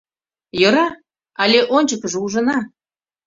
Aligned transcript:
Йӧра, 0.59 0.87
але 1.43 1.59
ончыкыжо 1.75 2.17
ужына». 2.25 2.57